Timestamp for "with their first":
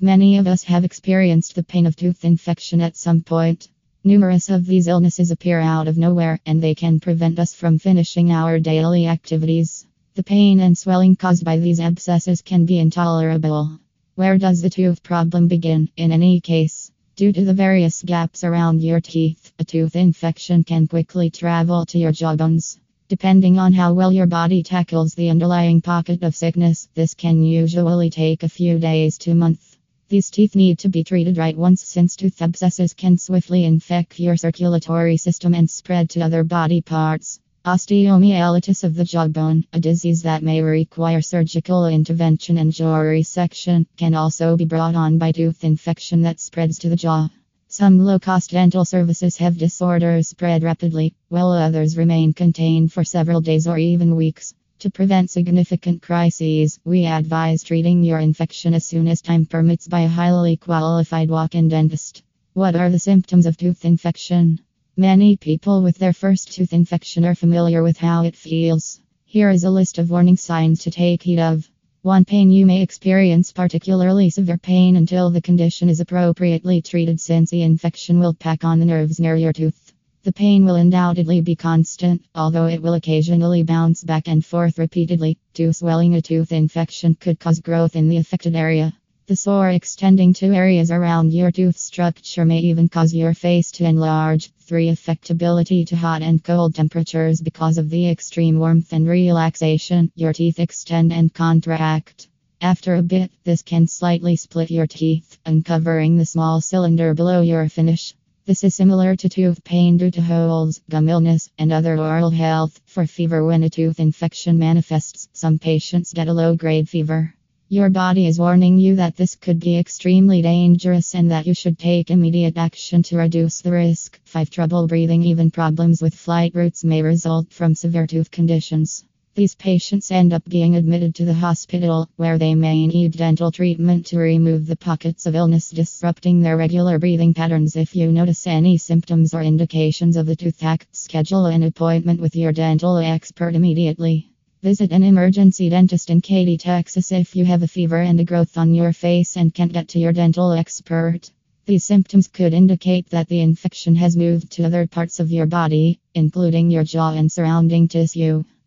65.82-66.52